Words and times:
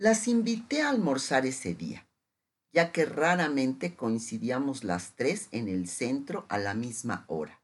Las 0.00 0.28
invité 0.28 0.80
a 0.80 0.88
almorzar 0.88 1.44
ese 1.44 1.74
día, 1.74 2.08
ya 2.72 2.90
que 2.90 3.04
raramente 3.04 3.96
coincidíamos 3.96 4.82
las 4.82 5.14
tres 5.14 5.48
en 5.50 5.68
el 5.68 5.88
centro 5.88 6.46
a 6.48 6.56
la 6.56 6.72
misma 6.72 7.26
hora. 7.28 7.60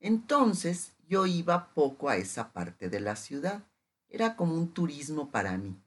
Entonces 0.00 0.92
yo 1.06 1.26
iba 1.26 1.74
poco 1.74 2.08
a 2.08 2.16
esa 2.16 2.54
parte 2.54 2.88
de 2.88 3.00
la 3.00 3.14
ciudad. 3.14 3.62
Era 4.08 4.36
como 4.36 4.54
un 4.54 4.72
turismo 4.72 5.30
para 5.30 5.58
mí. 5.58 5.78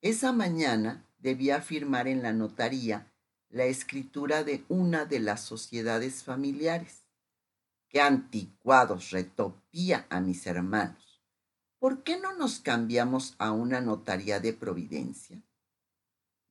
Esa 0.00 0.32
mañana 0.32 1.06
debía 1.18 1.62
firmar 1.62 2.08
en 2.08 2.24
la 2.24 2.32
notaría 2.32 3.12
la 3.48 3.66
escritura 3.66 4.42
de 4.42 4.64
una 4.68 5.04
de 5.04 5.20
las 5.20 5.42
sociedades 5.42 6.24
familiares. 6.24 7.06
Qué 7.88 8.00
anticuados 8.00 9.10
retopía 9.12 10.08
a 10.10 10.18
mis 10.18 10.44
hermanos. 10.44 11.05
¿Por 11.78 12.02
qué 12.02 12.18
no 12.18 12.34
nos 12.34 12.60
cambiamos 12.60 13.34
a 13.38 13.52
una 13.52 13.80
notaría 13.80 14.40
de 14.40 14.54
Providencia? 14.54 15.42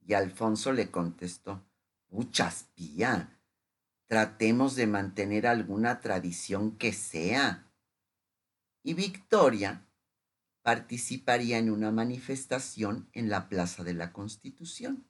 Y 0.05 0.13
Alfonso 0.13 0.71
le 0.71 0.91
contestó, 0.91 1.65
puchas 2.07 2.67
pía, 2.75 3.39
tratemos 4.07 4.75
de 4.75 4.85
mantener 4.85 5.47
alguna 5.47 5.99
tradición 5.99 6.77
que 6.77 6.93
sea. 6.93 7.71
Y 8.83 8.93
Victoria 8.93 9.87
participaría 10.61 11.57
en 11.57 11.71
una 11.71 11.91
manifestación 11.91 13.09
en 13.13 13.29
la 13.29 13.49
Plaza 13.49 13.83
de 13.83 13.95
la 13.95 14.13
Constitución. 14.13 15.09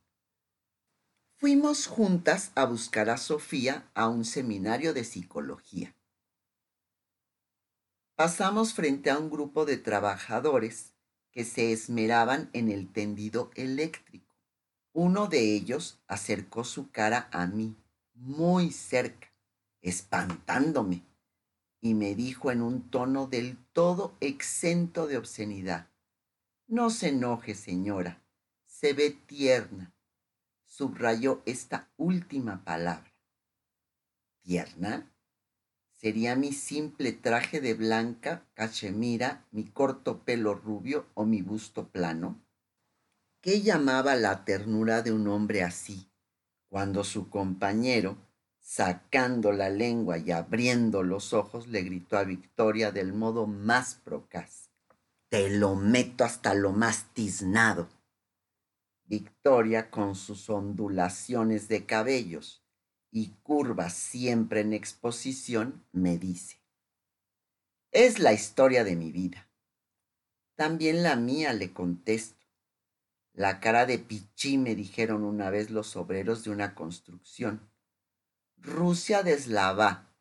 Fuimos 1.38 1.88
juntas 1.88 2.54
a 2.56 2.64
buscar 2.64 3.10
a 3.10 3.18
Sofía 3.18 3.92
a 3.94 4.08
un 4.08 4.24
seminario 4.24 4.94
de 4.94 5.04
psicología. 5.04 5.94
Pasamos 8.16 8.74
frente 8.74 9.10
a 9.10 9.18
un 9.20 9.30
grupo 9.30 9.66
de 9.66 9.78
trabajadores 9.78 10.94
que 11.32 11.44
se 11.44 11.72
esmeraban 11.72 12.50
en 12.54 12.72
el 12.72 12.92
tendido 12.92 13.52
eléctrico. 13.56 14.36
Uno 14.94 15.28
de 15.28 15.54
ellos 15.54 16.00
acercó 16.08 16.64
su 16.64 16.92
cara 16.92 17.28
a 17.32 17.46
mí, 17.46 17.76
muy 18.14 18.72
cerca, 18.72 19.28
espantándome, 19.82 21.04
y 21.82 21.94
me 21.94 22.16
dijo 22.16 22.52
en 22.52 22.62
un 22.62 22.90
tono 22.90 23.28
del 23.28 23.58
todo 23.74 24.16
exento 24.22 25.08
de 25.08 25.18
obscenidad, 25.18 25.92
No 26.68 26.90
se 26.90 27.10
enoje, 27.10 27.54
señora, 27.54 28.24
se 28.66 28.94
ve 28.94 29.12
tierna 29.12 29.96
subrayó 30.76 31.42
esta 31.46 31.90
última 31.96 32.66
palabra. 32.66 33.14
¿Tierna? 34.42 35.10
¿Sería 36.06 36.36
mi 36.36 36.54
simple 36.54 37.14
traje 37.14 37.62
de 37.62 37.74
blanca 37.74 38.46
cachemira, 38.54 39.44
mi 39.52 39.64
corto 39.64 40.20
pelo 40.20 40.54
rubio 40.54 41.08
o 41.16 41.26
mi 41.26 41.42
busto 41.42 41.88
plano? 41.88 42.46
¿Qué 43.42 43.64
llamaba 43.64 44.14
la 44.16 44.46
ternura 44.46 45.02
de 45.02 45.12
un 45.12 45.28
hombre 45.28 45.64
así, 45.64 46.08
cuando 46.70 47.04
su 47.04 47.32
compañero, 47.32 48.18
sacando 48.60 49.52
la 49.52 49.72
lengua 49.72 50.20
y 50.20 50.30
abriendo 50.30 51.02
los 51.02 51.34
ojos, 51.34 51.70
le 51.70 51.82
gritó 51.82 52.20
a 52.20 52.24
Victoria 52.24 52.92
del 52.92 53.12
modo 53.12 53.48
más 53.48 53.96
procaz? 53.96 54.70
Te 55.30 55.50
lo 55.50 55.74
meto 55.74 56.24
hasta 56.24 56.54
lo 56.54 56.72
más 56.72 57.06
tiznado. 57.16 57.90
Victoria 59.06 59.90
con 59.90 60.14
sus 60.14 60.52
ondulaciones 60.52 61.68
de 61.68 61.88
cabellos 61.88 62.65
y 63.16 63.30
curvas 63.44 63.94
siempre 63.94 64.60
en 64.60 64.74
exposición, 64.74 65.86
me 65.94 66.18
dice, 66.18 66.60
es 67.92 68.20
la 68.20 68.34
historia 68.34 68.84
de 68.84 68.98
mi 68.98 69.14
vida. 69.14 69.48
También 70.56 71.02
la 71.02 71.16
mía, 71.16 71.54
le 71.54 71.72
contesto. 71.72 72.46
La 73.32 73.62
cara 73.62 73.86
de 73.86 74.00
pichí, 74.00 74.58
me 74.58 74.76
dijeron 74.76 75.24
una 75.24 75.50
vez 75.50 75.70
los 75.70 75.96
obreros 75.96 76.44
de 76.44 76.50
una 76.50 76.76
construcción. 76.76 77.62
Rusia 78.58 79.24
deslava, 79.24 80.14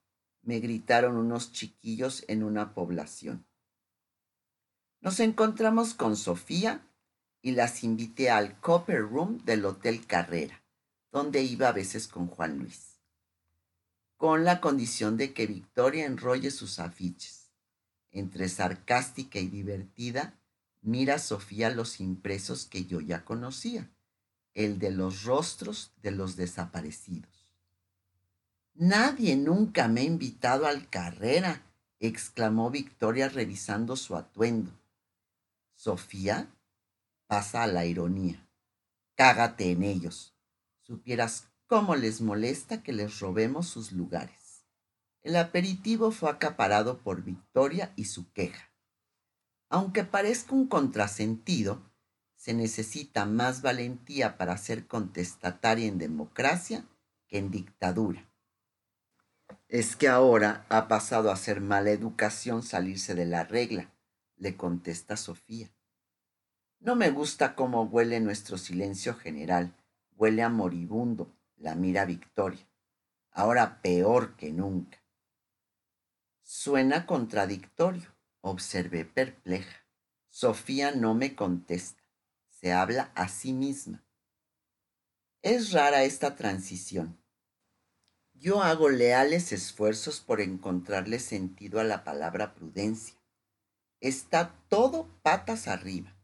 me 0.43 0.61
gritaron 0.61 1.17
unos 1.17 1.51
chiquillos 1.51 2.25
en 2.29 2.45
una 2.45 2.75
población. 2.75 3.45
Nos 5.01 5.19
encontramos 5.19 5.95
con 5.95 6.15
Sofía 6.15 6.87
y 7.43 7.51
las 7.51 7.83
invité 7.83 8.31
al 8.31 8.61
Copper 8.61 9.01
Room 9.01 9.45
del 9.45 9.65
Hotel 9.65 10.07
Carrera, 10.07 10.63
donde 11.11 11.43
iba 11.43 11.69
a 11.69 11.73
veces 11.73 12.09
con 12.09 12.29
Juan 12.29 12.59
Luis, 12.59 12.94
con 14.25 14.43
la 14.43 14.63
condición 14.63 15.19
de 15.19 15.35
que 15.35 15.47
Victoria 15.47 16.07
enrolle 16.07 16.51
sus 16.51 16.79
afiches. 16.79 17.51
Entre 18.11 18.49
sarcástica 18.49 19.39
y 19.39 19.49
divertida, 19.49 20.41
mira 20.81 21.19
Sofía 21.19 21.69
los 21.69 22.01
impresos 22.01 22.65
que 22.65 22.87
yo 22.87 23.03
ya 23.03 23.27
conocía, 23.27 23.91
el 24.55 24.79
de 24.79 24.93
los 24.93 25.25
rostros 25.25 25.93
de 26.01 26.11
los 26.11 26.37
desaparecidos. 26.37 27.53
Nadie 28.73 29.37
nunca 29.37 29.89
me 29.89 30.01
ha 30.01 30.05
invitado 30.05 30.67
al 30.67 30.89
carrera, 30.89 31.61
exclamó 32.01 32.71
Victoria 32.71 33.29
revisando 33.29 33.95
su 33.95 34.17
atuendo. 34.17 34.73
Sofía 35.75 36.49
pasa 37.27 37.65
a 37.65 37.67
la 37.67 37.85
ironía. 37.85 38.49
Cágate 39.17 39.71
en 39.71 39.83
ellos. 39.83 40.35
Supieras 40.81 41.51
cómo 41.67 41.97
les 41.97 42.21
molesta 42.21 42.83
que 42.83 42.93
les 42.93 43.21
robemos 43.21 43.67
sus 43.67 43.93
lugares. 43.93 44.65
El 45.23 45.37
aperitivo 45.37 46.11
fue 46.11 46.31
acaparado 46.31 46.99
por 46.99 47.23
Victoria 47.23 47.93
y 47.97 48.05
su 48.05 48.31
queja. 48.33 48.71
Aunque 49.71 50.05
parezca 50.05 50.55
un 50.55 50.69
contrasentido, 50.69 51.91
se 52.37 52.53
necesita 52.53 53.25
más 53.25 53.63
valentía 53.63 54.37
para 54.37 54.59
ser 54.59 54.87
contestataria 54.87 55.87
en 55.87 55.99
democracia 55.99 56.85
que 57.27 57.39
en 57.39 57.51
dictadura. 57.51 58.31
Es 59.69 59.97
que 59.97 60.09
ahora 60.09 60.67
ha 60.69 60.89
pasado 60.89 61.31
a 61.31 61.37
ser 61.37 61.63
mala 61.63 61.91
educación 61.91 62.63
salirse 62.63 63.15
de 63.15 63.25
la 63.25 63.45
regla, 63.45 63.95
le 64.37 64.57
contesta 64.57 65.17
Sofía. 65.17 65.71
No 66.81 66.97
me 66.97 67.11
gusta 67.11 67.55
cómo 67.55 67.85
huele 67.85 68.21
nuestro 68.21 68.59
silencio 68.59 69.15
general. 69.15 69.75
Huele 70.17 70.43
a 70.43 70.51
moribundo, 70.51 71.35
la 71.65 71.75
mira 71.75 72.05
Victoria. 72.05 72.69
Ahora 73.31 73.81
peor 73.81 74.37
que 74.37 74.53
nunca. 74.53 75.03
Suena 76.43 77.07
contradictorio, 77.07 78.15
observé 78.43 79.07
perpleja. 79.07 79.87
Sofía 80.29 80.93
no 80.93 81.15
me 81.15 81.35
contesta. 81.35 82.05
Se 82.49 82.73
habla 82.73 83.11
a 83.15 83.29
sí 83.29 83.55
misma. 83.55 84.05
Es 85.41 85.73
rara 85.73 86.05
esta 86.05 86.37
transición. 86.37 87.19
Yo 88.35 88.63
hago 88.63 88.91
leales 88.91 89.51
esfuerzos 89.51 90.21
por 90.21 90.43
encontrarle 90.43 91.19
sentido 91.19 91.81
a 91.81 91.85
la 91.85 92.05
palabra 92.05 92.55
prudencia. 92.55 93.17
Está 94.01 94.55
todo 94.69 95.09
patas 95.23 95.67
arriba 95.67 96.15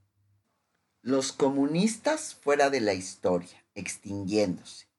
los 1.03 1.33
comunistas 1.33 2.35
fuera 2.35 2.69
de 2.69 2.81
la 2.83 2.93
historia, 2.93 3.65
extinguiéndose. 3.75 4.90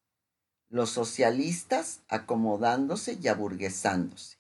Los 0.72 0.92
socialistas 0.92 2.00
acomodándose 2.08 3.18
y 3.22 3.28
aburguesándose. 3.28 4.38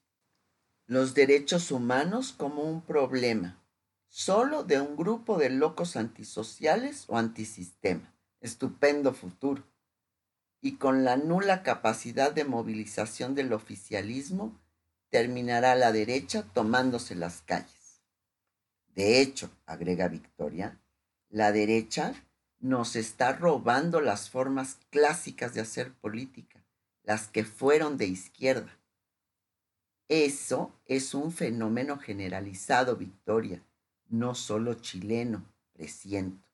Los 0.85 1.13
derechos 1.13 1.71
humanos 1.71 2.31
como 2.31 2.63
un 2.63 2.79
problema, 2.79 3.61
solo 4.07 4.63
de 4.63 4.79
un 4.79 4.95
grupo 4.95 5.37
de 5.37 5.49
locos 5.49 5.97
antisociales 5.97 7.03
o 7.09 7.17
antisistema. 7.17 8.15
Estupendo 8.39 9.13
futuro. 9.13 9.65
Y 10.61 10.77
con 10.77 11.03
la 11.03 11.17
nula 11.17 11.63
capacidad 11.63 12.31
de 12.31 12.45
movilización 12.45 13.35
del 13.35 13.51
oficialismo, 13.51 14.57
terminará 15.09 15.75
la 15.75 15.91
derecha 15.91 16.43
tomándose 16.53 17.13
las 17.13 17.41
calles. 17.41 18.01
De 18.95 19.19
hecho, 19.19 19.49
agrega 19.65 20.07
Victoria, 20.07 20.79
la 21.27 21.51
derecha 21.51 22.13
nos 22.61 22.96
está 22.96 23.34
robando 23.34 24.02
las 24.02 24.29
formas 24.29 24.78
clásicas 24.91 25.53
de 25.53 25.61
hacer 25.61 25.93
política, 25.93 26.63
las 27.03 27.28
que 27.28 27.43
fueron 27.43 27.97
de 27.97 28.05
izquierda. 28.05 28.78
Eso 30.08 30.72
es 30.85 31.13
un 31.13 31.31
fenómeno 31.31 31.97
generalizado, 31.97 32.96
Victoria, 32.97 33.63
no 34.09 34.35
solo 34.35 34.75
chileno, 34.75 35.43
presiento. 35.73 36.47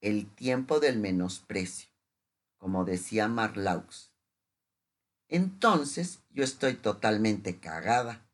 El 0.00 0.26
tiempo 0.34 0.80
del 0.80 0.98
menosprecio, 0.98 1.88
como 2.58 2.84
decía 2.84 3.28
Marlaux. 3.28 4.10
Entonces 5.28 6.20
yo 6.30 6.42
estoy 6.42 6.74
totalmente 6.74 7.58
cagada. 7.60 8.26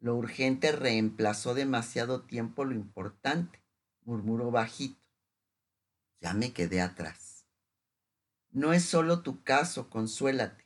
Lo 0.00 0.16
urgente 0.16 0.72
reemplazó 0.72 1.54
demasiado 1.54 2.22
tiempo 2.22 2.64
lo 2.64 2.74
importante 2.74 3.62
murmuró 4.04 4.50
bajito. 4.50 5.03
Ya 6.24 6.32
me 6.32 6.54
quedé 6.54 6.80
atrás. 6.80 7.44
No 8.50 8.72
es 8.72 8.82
solo 8.86 9.20
tu 9.20 9.42
caso, 9.42 9.90
consuélate. 9.90 10.64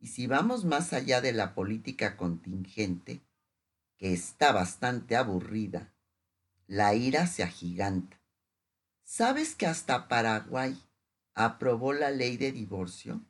Y 0.00 0.08
si 0.08 0.26
vamos 0.26 0.64
más 0.64 0.92
allá 0.92 1.20
de 1.20 1.32
la 1.32 1.54
política 1.54 2.16
contingente, 2.16 3.22
que 3.96 4.12
está 4.12 4.50
bastante 4.50 5.14
aburrida, 5.14 5.94
la 6.66 6.96
ira 6.96 7.28
se 7.28 7.44
agiganta. 7.44 8.20
¿Sabes 9.04 9.54
que 9.54 9.68
hasta 9.68 10.08
Paraguay 10.08 10.76
aprobó 11.32 11.92
la 11.92 12.10
ley 12.10 12.36
de 12.36 12.50
divorcio? 12.50 13.24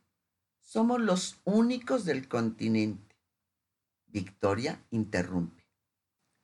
Somos 0.61 0.99
los 0.99 1.39
únicos 1.43 2.03
del 2.03 2.27
continente. 2.27 3.15
Victoria 4.07 4.83
interrumpe. 4.89 5.67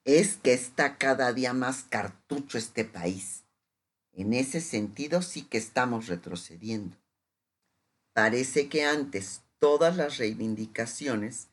Es 0.04 0.38
que 0.38 0.54
está 0.54 1.00
cada 1.00 1.34
día 1.34 1.54
más 1.54 1.82
cartucho 1.82 2.60
este 2.60 2.86
país. 2.86 3.45
En 4.18 4.34
ese 4.34 4.62
sentido 4.62 5.22
sí 5.22 5.42
que 5.42 5.58
estamos 5.58 6.08
retrocediendo. 6.08 6.96
Parece 8.14 8.70
que 8.70 8.86
antes 8.86 9.42
todas 9.60 9.98
las 9.98 10.18
reivindicaciones 10.18 11.50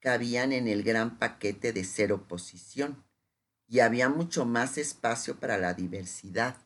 cabían 0.00 0.52
en 0.52 0.68
el 0.68 0.82
gran 0.82 1.18
paquete 1.18 1.72
de 1.72 1.82
ser 1.82 2.12
oposición 2.12 3.02
y 3.66 3.80
había 3.80 4.10
mucho 4.10 4.44
más 4.44 4.76
espacio 4.76 5.40
para 5.40 5.56
la 5.56 5.72
diversidad. 5.72 6.58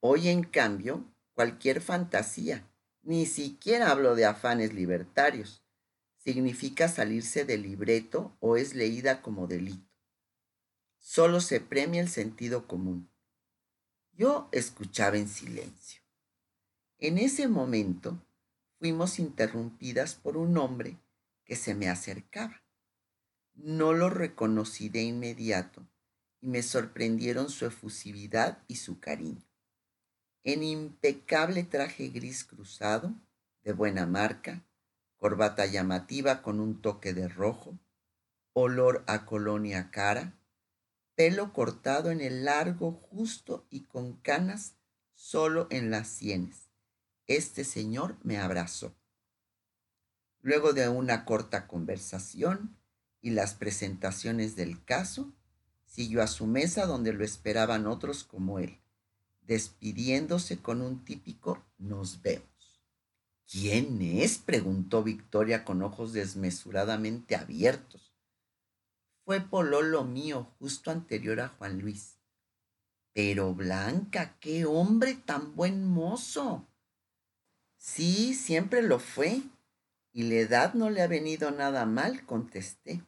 Hoy, 0.00 0.28
en 0.28 0.42
cambio, 0.42 1.06
cualquier 1.32 1.80
fantasía, 1.80 2.70
ni 3.00 3.24
siquiera 3.24 3.90
hablo 3.90 4.14
de 4.14 4.26
afanes 4.26 4.74
libertarios, 4.74 5.62
significa 6.18 6.88
salirse 6.88 7.46
del 7.46 7.62
libreto 7.62 8.36
o 8.40 8.58
es 8.58 8.74
leída 8.74 9.22
como 9.22 9.46
delito. 9.46 9.88
Solo 10.98 11.40
se 11.40 11.62
premia 11.62 12.02
el 12.02 12.10
sentido 12.10 12.66
común. 12.66 13.08
Yo 14.18 14.48
escuchaba 14.50 15.16
en 15.16 15.28
silencio. 15.28 16.02
En 16.98 17.18
ese 17.18 17.46
momento 17.46 18.20
fuimos 18.80 19.20
interrumpidas 19.20 20.16
por 20.16 20.36
un 20.36 20.58
hombre 20.58 20.98
que 21.44 21.54
se 21.54 21.76
me 21.76 21.88
acercaba. 21.88 22.60
No 23.54 23.92
lo 23.92 24.10
reconocí 24.10 24.88
de 24.88 25.02
inmediato 25.02 25.86
y 26.40 26.48
me 26.48 26.64
sorprendieron 26.64 27.48
su 27.48 27.64
efusividad 27.64 28.64
y 28.66 28.74
su 28.74 28.98
cariño. 28.98 29.44
En 30.42 30.64
impecable 30.64 31.62
traje 31.62 32.08
gris 32.08 32.42
cruzado, 32.42 33.14
de 33.62 33.72
buena 33.72 34.04
marca, 34.04 34.64
corbata 35.18 35.64
llamativa 35.64 36.42
con 36.42 36.58
un 36.58 36.82
toque 36.82 37.14
de 37.14 37.28
rojo, 37.28 37.78
olor 38.52 39.04
a 39.06 39.24
colonia 39.24 39.92
cara, 39.92 40.32
pelo 41.18 41.52
cortado 41.52 42.12
en 42.12 42.20
el 42.20 42.44
largo 42.44 42.92
justo 42.92 43.66
y 43.70 43.80
con 43.86 44.12
canas 44.18 44.76
solo 45.14 45.66
en 45.68 45.90
las 45.90 46.06
sienes. 46.06 46.70
Este 47.26 47.64
señor 47.64 48.16
me 48.22 48.38
abrazó. 48.38 48.94
Luego 50.42 50.72
de 50.74 50.88
una 50.88 51.24
corta 51.24 51.66
conversación 51.66 52.78
y 53.20 53.30
las 53.30 53.54
presentaciones 53.54 54.54
del 54.54 54.84
caso, 54.84 55.32
siguió 55.86 56.22
a 56.22 56.28
su 56.28 56.46
mesa 56.46 56.86
donde 56.86 57.12
lo 57.12 57.24
esperaban 57.24 57.88
otros 57.88 58.22
como 58.22 58.60
él, 58.60 58.78
despidiéndose 59.42 60.58
con 60.58 60.80
un 60.80 61.04
típico 61.04 61.66
nos 61.78 62.22
vemos. 62.22 62.80
¿Quién 63.50 64.00
es? 64.02 64.38
preguntó 64.38 65.02
Victoria 65.02 65.64
con 65.64 65.82
ojos 65.82 66.12
desmesuradamente 66.12 67.34
abiertos 67.34 68.07
fue 69.28 69.42
pololo 69.42 70.04
mío 70.04 70.54
justo 70.58 70.90
anterior 70.90 71.40
a 71.40 71.48
Juan 71.48 71.80
Luis. 71.80 72.16
Pero 73.12 73.52
Blanca, 73.52 74.38
qué 74.40 74.64
hombre 74.64 75.16
tan 75.16 75.54
buen 75.54 75.86
mozo. 75.86 76.66
Sí, 77.76 78.32
siempre 78.32 78.80
lo 78.80 78.98
fue. 78.98 79.42
Y 80.14 80.22
la 80.22 80.36
edad 80.36 80.72
no 80.72 80.88
le 80.88 81.02
ha 81.02 81.06
venido 81.08 81.50
nada 81.50 81.84
mal, 81.84 82.24
contesté. 82.24 83.02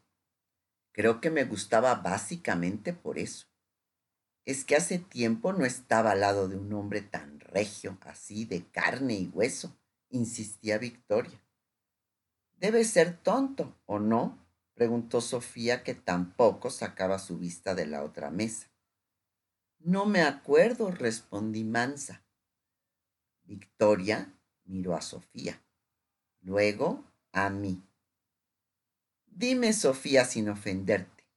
Creo 0.93 1.23
que 1.23 1.31
me 1.31 1.45
gustaba 1.45 1.95
básicamente 1.95 2.93
por 2.93 3.19
eso. 3.19 3.47
Es 4.45 4.67
que 4.67 4.77
hace 4.77 4.99
tiempo 4.99 5.55
no 5.55 5.65
estaba 5.65 6.11
al 6.11 6.21
lado 6.21 6.49
de 6.49 6.57
un 6.57 6.71
hombre 6.75 7.01
tan 7.01 7.41
regio, 7.41 7.97
así 8.03 8.45
de 8.45 8.67
carne 8.67 9.15
y 9.15 9.31
hueso, 9.33 9.75
insistía 10.11 10.77
Victoria. 10.77 11.41
Debe 12.59 12.85
ser 12.85 13.17
tonto, 13.17 13.75
¿o 13.87 13.99
no? 13.99 14.50
Preguntó 14.81 15.21
Sofía, 15.21 15.85
que 15.85 15.93
tampoco 15.93 16.71
sacaba 16.71 17.19
su 17.19 17.37
vista 17.37 17.75
de 17.75 17.85
la 17.85 18.03
otra 18.03 18.31
mesa. 18.31 18.71
No 19.79 20.07
me 20.07 20.23
acuerdo, 20.23 20.91
respondí 20.91 21.65
mansa. 21.65 22.25
Victoria 23.43 24.33
miró 24.65 24.97
a 24.97 25.03
Sofía, 25.03 25.63
luego 26.41 27.05
a 27.31 27.51
mí. 27.51 27.87
Dime, 29.27 29.75
Sofía, 29.75 30.25
sin 30.25 30.49
ofenderte, 30.49 31.29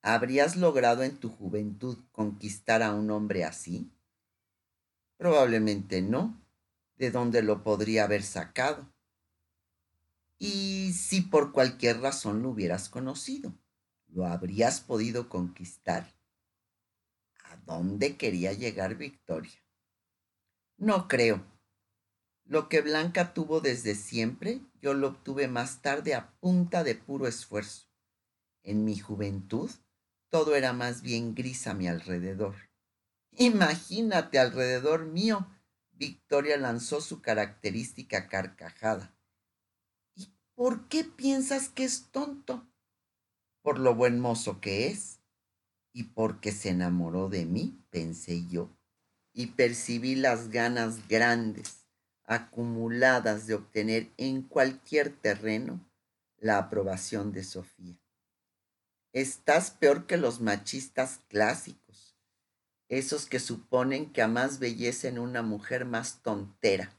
¿habrías 0.00 0.54
logrado 0.54 1.02
en 1.02 1.16
tu 1.16 1.30
juventud 1.30 1.98
conquistar 2.12 2.80
a 2.84 2.94
un 2.94 3.10
hombre 3.10 3.42
así? 3.42 3.90
Probablemente 5.16 6.00
no. 6.00 6.40
¿De 6.94 7.10
dónde 7.10 7.42
lo 7.42 7.64
podría 7.64 8.04
haber 8.04 8.22
sacado? 8.22 8.86
Y 10.38 10.75
si 10.96 11.20
por 11.20 11.52
cualquier 11.52 12.00
razón 12.00 12.42
lo 12.42 12.50
hubieras 12.50 12.88
conocido, 12.88 13.54
lo 14.08 14.26
habrías 14.26 14.80
podido 14.80 15.28
conquistar. 15.28 16.12
¿A 17.44 17.56
dónde 17.58 18.16
quería 18.16 18.52
llegar 18.52 18.96
Victoria? 18.96 19.62
No 20.76 21.08
creo. 21.08 21.44
Lo 22.44 22.68
que 22.68 22.80
Blanca 22.80 23.34
tuvo 23.34 23.60
desde 23.60 23.94
siempre, 23.94 24.60
yo 24.80 24.94
lo 24.94 25.08
obtuve 25.08 25.48
más 25.48 25.82
tarde 25.82 26.14
a 26.14 26.32
punta 26.38 26.84
de 26.84 26.94
puro 26.94 27.26
esfuerzo. 27.26 27.86
En 28.62 28.84
mi 28.84 28.98
juventud, 28.98 29.70
todo 30.28 30.54
era 30.54 30.72
más 30.72 31.02
bien 31.02 31.34
gris 31.34 31.66
a 31.66 31.74
mi 31.74 31.88
alrededor. 31.88 32.54
Imagínate 33.32 34.38
alrededor 34.38 35.06
mío. 35.06 35.46
Victoria 35.92 36.56
lanzó 36.56 37.00
su 37.00 37.20
característica 37.22 38.28
carcajada. 38.28 39.15
¿Por 40.56 40.88
qué 40.88 41.04
piensas 41.04 41.68
que 41.68 41.84
es 41.84 42.06
tonto? 42.10 42.66
Por 43.60 43.78
lo 43.78 43.94
buen 43.94 44.18
mozo 44.18 44.58
que 44.62 44.86
es. 44.86 45.20
Y 45.92 46.04
porque 46.04 46.50
se 46.50 46.70
enamoró 46.70 47.28
de 47.28 47.44
mí, 47.44 47.78
pensé 47.90 48.46
yo, 48.46 48.70
y 49.34 49.48
percibí 49.48 50.14
las 50.14 50.48
ganas 50.48 51.08
grandes, 51.08 51.84
acumuladas 52.24 53.46
de 53.46 53.52
obtener 53.52 54.10
en 54.16 54.40
cualquier 54.40 55.14
terreno 55.14 55.86
la 56.38 56.56
aprobación 56.56 57.32
de 57.32 57.44
Sofía. 57.44 58.00
Estás 59.12 59.70
peor 59.70 60.06
que 60.06 60.16
los 60.16 60.40
machistas 60.40 61.20
clásicos, 61.28 62.16
esos 62.88 63.26
que 63.26 63.40
suponen 63.40 64.10
que 64.10 64.22
a 64.22 64.28
más 64.28 64.58
belleza 64.58 65.08
en 65.08 65.18
una 65.18 65.42
mujer 65.42 65.84
más 65.84 66.22
tontera. 66.22 66.98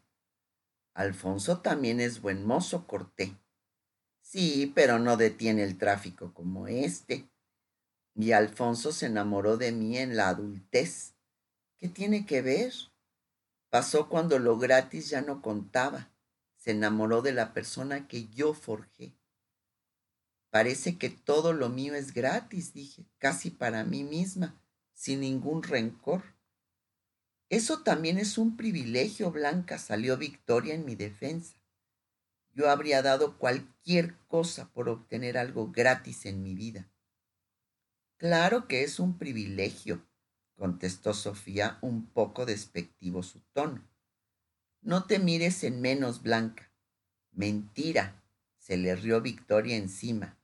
Alfonso 0.93 1.61
también 1.61 1.99
es 1.99 2.21
buen 2.21 2.45
mozo, 2.45 2.85
corté 2.85 3.35
Sí, 4.29 4.73
pero 4.75 4.99
no 4.99 5.15
detiene 5.15 5.63
el 5.63 5.77
tráfico 5.77 6.33
como 6.33 6.67
este. 6.67 7.29
Y 8.13 8.33
Alfonso 8.33 8.91
se 8.91 9.05
enamoró 9.05 9.55
de 9.55 9.71
mí 9.71 9.97
en 9.97 10.17
la 10.17 10.27
adultez. 10.27 11.13
¿Qué 11.77 11.87
tiene 11.87 12.25
que 12.25 12.41
ver? 12.41 12.73
Pasó 13.69 14.09
cuando 14.09 14.37
lo 14.37 14.57
gratis 14.57 15.09
ya 15.09 15.21
no 15.21 15.41
contaba. 15.41 16.11
Se 16.57 16.71
enamoró 16.71 17.21
de 17.21 17.31
la 17.31 17.53
persona 17.53 18.09
que 18.09 18.27
yo 18.27 18.53
forjé. 18.53 19.13
Parece 20.49 20.97
que 20.97 21.09
todo 21.09 21.53
lo 21.53 21.69
mío 21.69 21.95
es 21.95 22.13
gratis, 22.13 22.73
dije, 22.73 23.05
casi 23.19 23.49
para 23.49 23.85
mí 23.85 24.03
misma, 24.03 24.61
sin 24.93 25.21
ningún 25.21 25.63
rencor. 25.63 26.21
Eso 27.47 27.81
también 27.81 28.17
es 28.17 28.37
un 28.37 28.57
privilegio, 28.57 29.31
Blanca, 29.31 29.77
salió 29.77 30.17
Victoria 30.17 30.73
en 30.73 30.83
mi 30.83 30.95
defensa. 30.95 31.56
Yo 32.57 32.71
habría 32.71 33.03
dado 33.03 33.37
cualquier 33.37 34.17
cosa 34.27 34.73
por 34.73 34.89
obtener 34.89 35.37
algo 35.37 35.71
gratis 35.71 36.25
en 36.25 36.41
mi 36.41 36.55
vida. 36.55 36.89
Claro 38.17 38.67
que 38.67 38.81
es 38.81 38.99
un 38.99 39.19
privilegio, 39.19 40.03
contestó 40.55 41.13
Sofía 41.13 41.77
un 41.81 42.07
poco 42.07 42.47
despectivo 42.47 43.21
su 43.21 43.41
tono. 43.53 43.87
No 44.81 45.05
te 45.05 45.19
mires 45.19 45.63
en 45.63 45.81
menos, 45.81 46.23
Blanca. 46.23 46.71
Mentira, 47.31 48.23
se 48.57 48.75
le 48.75 48.95
rió 48.95 49.21
Victoria 49.21 49.75
encima. 49.75 50.39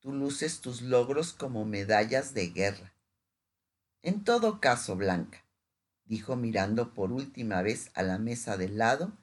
Tú 0.00 0.12
luces 0.12 0.60
tus 0.60 0.82
logros 0.82 1.32
como 1.32 1.64
medallas 1.64 2.34
de 2.34 2.50
guerra. 2.50 2.92
En 4.02 4.22
todo 4.22 4.60
caso, 4.60 4.96
Blanca, 4.96 5.46
dijo 6.04 6.36
mirando 6.36 6.92
por 6.92 7.10
última 7.10 7.62
vez 7.62 7.90
a 7.94 8.02
la 8.02 8.18
mesa 8.18 8.58
del 8.58 8.76
lado 8.76 9.16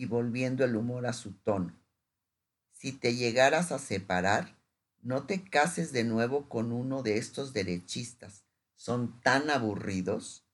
y 0.00 0.06
volviendo 0.06 0.64
el 0.64 0.76
humor 0.76 1.06
a 1.06 1.12
su 1.12 1.34
tono. 1.34 1.78
Si 2.72 2.90
te 2.90 3.16
llegaras 3.16 3.70
a 3.70 3.78
separar, 3.78 4.56
no 5.02 5.26
te 5.26 5.44
cases 5.44 5.92
de 5.92 6.04
nuevo 6.04 6.48
con 6.48 6.72
uno 6.72 7.02
de 7.02 7.18
estos 7.18 7.52
derechistas. 7.52 8.46
Son 8.76 9.20
tan 9.20 9.50
aburridos. 9.50 10.46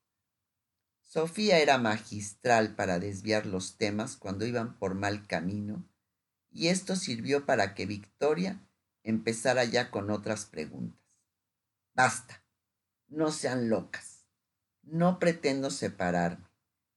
Sofía 1.05 1.61
era 1.61 1.79
magistral 1.79 2.75
para 2.75 2.99
desviar 2.99 3.47
los 3.47 3.77
temas 3.77 4.17
cuando 4.17 4.45
iban 4.45 4.81
por 4.81 4.97
mal 4.97 5.29
camino, 5.29 5.89
y 6.51 6.67
esto 6.67 6.97
sirvió 6.97 7.47
para 7.47 7.77
que 7.77 7.87
Victoria 7.87 8.67
empezara 9.05 9.63
ya 9.63 9.93
con 9.93 10.11
otras 10.11 10.45
preguntas. 10.47 10.99
Basta, 11.95 12.43
no 13.07 13.31
sean 13.31 13.69
locas. 13.69 14.27
No 14.83 15.21
pretendo 15.21 15.71
separarme. 15.71 16.49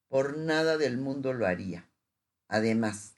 Por 0.07 0.39
nada 0.39 0.79
del 0.79 0.97
mundo 0.97 1.33
lo 1.33 1.45
haría. 1.45 1.88
Además, 2.49 3.15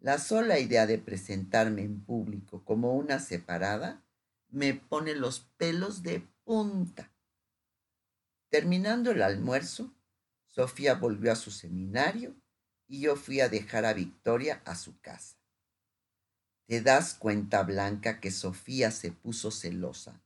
la 0.00 0.18
sola 0.18 0.58
idea 0.58 0.86
de 0.86 0.98
presentarme 0.98 1.82
en 1.82 2.04
público 2.04 2.64
como 2.64 2.94
una 2.94 3.20
separada 3.20 4.04
me 4.48 4.74
pone 4.74 5.14
los 5.14 5.40
pelos 5.56 6.02
de 6.02 6.28
punta. 6.44 7.12
Terminando 8.50 9.12
el 9.12 9.22
almuerzo, 9.22 9.94
Sofía 10.48 10.94
volvió 10.96 11.32
a 11.32 11.36
su 11.36 11.52
seminario 11.52 12.34
y 12.88 13.00
yo 13.00 13.16
fui 13.16 13.40
a 13.40 13.48
dejar 13.48 13.86
a 13.86 13.94
Victoria 13.94 14.60
a 14.66 14.74
su 14.74 15.00
casa. 15.00 15.38
¿Te 16.66 16.82
das 16.82 17.14
cuenta, 17.14 17.62
Blanca, 17.62 18.20
que 18.20 18.32
Sofía 18.32 18.90
se 18.90 19.12
puso 19.12 19.52
celosa? 19.52 20.20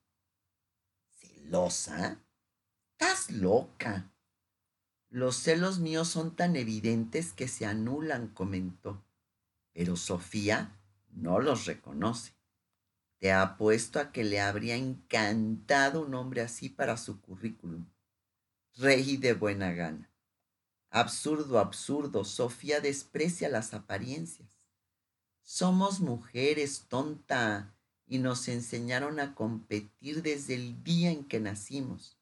¿Celosa? 1.19 2.25
Estás 2.93 3.31
loca. 3.31 4.11
Los 5.09 5.37
celos 5.37 5.79
míos 5.79 6.09
son 6.09 6.35
tan 6.35 6.57
evidentes 6.57 7.33
que 7.33 7.49
se 7.49 7.65
anulan, 7.65 8.29
comentó. 8.29 9.05
Pero 9.73 9.97
Sofía 9.97 10.77
no 11.11 11.41
los 11.41 11.67
reconoce. 11.67 12.35
Te 13.19 13.33
apuesto 13.33 14.01
a 14.01 14.13
que 14.13 14.25
le 14.25 14.41
habría 14.41 14.75
encantado 14.75 16.05
un 16.05 16.15
hombre 16.15 16.43
así 16.43 16.69
para 16.69 16.97
su 16.97 17.21
currículum. 17.21 17.87
Reí 18.75 19.17
de 19.17 19.33
buena 19.33 19.73
gana. 19.73 20.11
Absurdo, 20.91 21.59
absurdo, 21.59 22.25
Sofía 22.25 22.81
desprecia 22.81 23.49
las 23.49 23.75
apariencias. 23.75 24.61
Somos 25.43 26.01
mujeres, 26.01 26.87
tonta, 26.89 27.75
y 28.07 28.19
nos 28.19 28.49
enseñaron 28.49 29.21
a 29.21 29.35
competir 29.35 30.23
desde 30.23 30.55
el 30.55 30.83
día 30.83 31.11
en 31.11 31.25
que 31.25 31.41
nacimos 31.41 32.16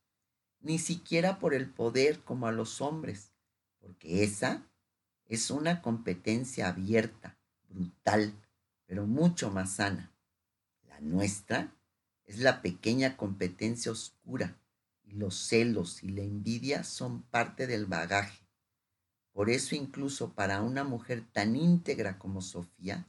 ni 0.65 0.79
siquiera 0.79 1.39
por 1.39 1.55
el 1.55 1.71
poder 1.71 2.21
como 2.21 2.47
a 2.47 2.53
los 2.53 2.81
hombres, 2.81 3.31
porque 3.81 4.25
esa 4.25 4.67
es 5.27 5.51
una 5.51 5.83
competencia 5.83 6.69
abierta, 6.69 7.37
brutal, 7.69 8.35
pero 8.87 9.07
mucho 9.07 9.51
más 9.51 9.75
sana. 9.75 10.11
La 10.89 11.01
nuestra 11.01 11.77
es 12.25 12.39
la 12.39 12.63
pequeña 12.63 13.19
competencia 13.19 13.93
oscura 13.93 14.59
y 15.03 15.13
los 15.13 15.37
celos 15.37 16.03
y 16.03 16.09
la 16.09 16.23
envidia 16.23 16.83
son 16.83 17.23
parte 17.23 17.67
del 17.67 17.85
bagaje. 17.85 18.49
Por 19.33 19.51
eso 19.51 19.75
incluso 19.75 20.33
para 20.33 20.63
una 20.63 20.83
mujer 20.83 21.25
tan 21.31 21.57
íntegra 21.57 22.19
como 22.19 22.41
Sofía, 22.41 23.07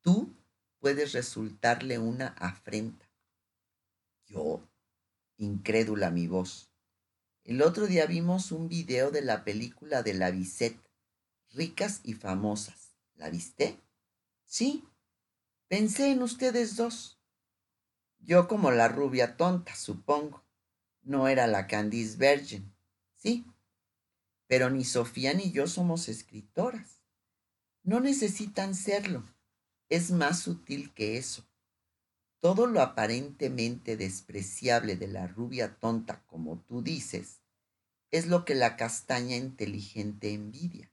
tú 0.00 0.34
puedes 0.80 1.12
resultarle 1.12 1.98
una 1.98 2.28
afrenta. 2.28 3.08
Yo, 4.26 4.68
incrédula 5.36 6.10
mi 6.10 6.26
voz, 6.26 6.69
el 7.44 7.62
otro 7.62 7.86
día 7.86 8.06
vimos 8.06 8.52
un 8.52 8.68
video 8.68 9.10
de 9.10 9.22
la 9.22 9.44
película 9.44 10.02
de 10.02 10.14
la 10.14 10.30
Bisette, 10.30 10.80
Ricas 11.52 12.00
y 12.04 12.14
Famosas. 12.14 12.94
¿La 13.14 13.30
viste? 13.30 13.78
Sí. 14.44 14.84
Pensé 15.68 16.10
en 16.12 16.22
ustedes 16.22 16.76
dos. 16.76 17.18
Yo 18.18 18.48
como 18.48 18.70
la 18.70 18.88
rubia 18.88 19.36
tonta, 19.36 19.74
supongo. 19.74 20.44
No 21.02 21.28
era 21.28 21.46
la 21.46 21.66
Candice 21.66 22.16
Virgin. 22.16 22.72
Sí. 23.16 23.46
Pero 24.46 24.70
ni 24.70 24.84
Sofía 24.84 25.34
ni 25.34 25.50
yo 25.50 25.66
somos 25.66 26.08
escritoras. 26.08 27.02
No 27.82 28.00
necesitan 28.00 28.74
serlo. 28.74 29.24
Es 29.88 30.10
más 30.10 30.40
sutil 30.40 30.92
que 30.92 31.16
eso. 31.16 31.49
Todo 32.40 32.66
lo 32.66 32.80
aparentemente 32.80 33.96
despreciable 33.96 34.96
de 34.96 35.08
la 35.08 35.26
rubia 35.26 35.76
tonta, 35.76 36.22
como 36.26 36.58
tú 36.60 36.82
dices, 36.82 37.40
es 38.10 38.26
lo 38.26 38.44
que 38.44 38.54
la 38.54 38.76
castaña 38.76 39.36
inteligente 39.36 40.32
envidia. 40.32 40.90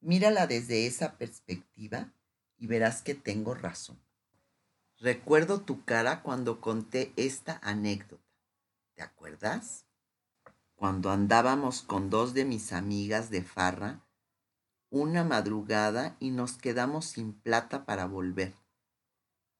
Mírala 0.00 0.46
desde 0.46 0.86
esa 0.86 1.16
perspectiva 1.18 2.12
y 2.58 2.66
verás 2.66 3.02
que 3.02 3.14
tengo 3.14 3.54
razón. 3.54 4.00
Recuerdo 4.98 5.60
tu 5.60 5.84
cara 5.84 6.22
cuando 6.22 6.60
conté 6.60 7.12
esta 7.16 7.60
anécdota. 7.62 8.22
¿Te 8.94 9.02
acuerdas? 9.02 9.84
Cuando 10.74 11.10
andábamos 11.10 11.82
con 11.82 12.10
dos 12.10 12.34
de 12.34 12.44
mis 12.44 12.72
amigas 12.72 13.30
de 13.30 13.42
farra 13.42 14.02
una 14.92 15.24
madrugada 15.24 16.16
y 16.20 16.30
nos 16.30 16.58
quedamos 16.58 17.06
sin 17.06 17.32
plata 17.32 17.86
para 17.86 18.04
volver. 18.04 18.61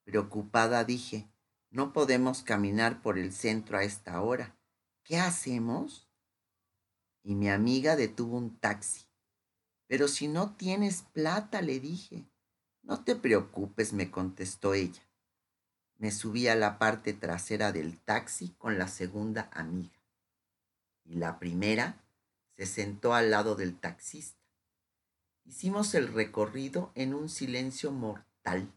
Preocupada 0.04 0.84
dije, 0.84 1.28
no 1.70 1.92
podemos 1.92 2.42
caminar 2.42 3.02
por 3.02 3.18
el 3.18 3.32
centro 3.32 3.78
a 3.78 3.84
esta 3.84 4.20
hora. 4.20 4.56
¿Qué 5.04 5.18
hacemos? 5.18 6.12
y 7.22 7.34
mi 7.34 7.48
amiga 7.48 7.96
detuvo 7.96 8.36
un 8.36 8.58
taxi. 8.58 9.06
Pero 9.86 10.08
si 10.08 10.28
no 10.28 10.54
tienes 10.54 11.02
plata, 11.12 11.62
le 11.62 11.80
dije. 11.80 12.26
No 12.82 13.04
te 13.04 13.14
preocupes, 13.14 13.92
me 13.92 14.10
contestó 14.10 14.74
ella. 14.74 15.02
Me 15.98 16.10
subí 16.10 16.48
a 16.48 16.56
la 16.56 16.78
parte 16.78 17.12
trasera 17.12 17.70
del 17.70 18.00
taxi 18.00 18.54
con 18.58 18.78
la 18.78 18.88
segunda 18.88 19.50
amiga. 19.52 20.02
Y 21.04 21.14
la 21.14 21.38
primera 21.38 22.04
se 22.56 22.66
sentó 22.66 23.14
al 23.14 23.30
lado 23.30 23.54
del 23.54 23.78
taxista. 23.78 24.40
Hicimos 25.44 25.94
el 25.94 26.12
recorrido 26.12 26.90
en 26.94 27.14
un 27.14 27.28
silencio 27.28 27.92
mortal 27.92 28.72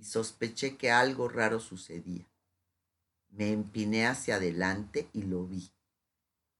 y 0.00 0.04
sospeché 0.04 0.76
que 0.76 0.90
algo 0.90 1.28
raro 1.28 1.60
sucedía. 1.60 2.26
Me 3.28 3.52
empiné 3.52 4.06
hacia 4.06 4.36
adelante 4.36 5.08
y 5.12 5.22
lo 5.22 5.46
vi. 5.46 5.70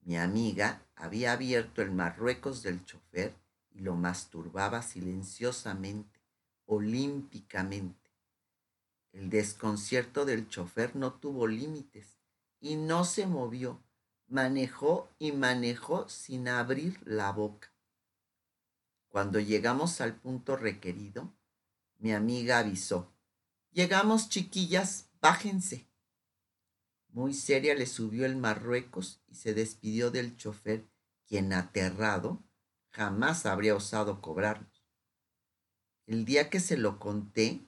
Mi 0.01 0.17
amiga 0.17 0.85
había 0.95 1.33
abierto 1.33 1.81
el 1.81 1.91
Marruecos 1.91 2.61
del 2.61 2.85
chofer 2.85 3.35
y 3.71 3.79
lo 3.79 3.95
masturbaba 3.95 4.81
silenciosamente, 4.83 6.21
olímpicamente. 6.65 8.11
El 9.11 9.29
desconcierto 9.29 10.23
del 10.25 10.47
chofer 10.47 10.95
no 10.95 11.13
tuvo 11.13 11.47
límites 11.47 12.17
y 12.59 12.75
no 12.75 13.03
se 13.05 13.25
movió. 13.25 13.81
Manejó 14.27 15.09
y 15.19 15.33
manejó 15.33 16.07
sin 16.07 16.47
abrir 16.47 16.99
la 17.05 17.31
boca. 17.31 17.73
Cuando 19.09 19.39
llegamos 19.39 19.99
al 19.99 20.15
punto 20.15 20.55
requerido, 20.55 21.33
mi 21.97 22.13
amiga 22.13 22.59
avisó. 22.59 23.11
Llegamos, 23.71 24.27
chiquillas, 24.27 25.09
bájense. 25.21 25.87
Muy 27.07 27.33
seria 27.33 27.73
le 27.73 27.85
subió 27.85 28.25
el 28.25 28.35
Marruecos 28.35 29.21
y 29.27 29.35
se 29.35 29.53
despidió 29.53 30.11
del 30.11 30.35
chofer, 30.35 30.89
quien 31.25 31.53
aterrado 31.53 32.43
jamás 32.89 33.45
habría 33.45 33.75
osado 33.75 34.21
cobrarnos. 34.21 34.85
El 36.05 36.25
día 36.25 36.49
que 36.49 36.59
se 36.59 36.75
lo 36.75 36.99
conté, 36.99 37.61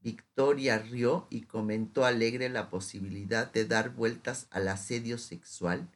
Victoria 0.00 0.78
rió 0.78 1.26
y 1.30 1.42
comentó 1.42 2.04
alegre 2.04 2.48
la 2.48 2.70
posibilidad 2.70 3.50
de 3.50 3.64
dar 3.64 3.90
vueltas 3.90 4.46
al 4.50 4.68
asedio 4.68 5.18
sexual 5.18 5.90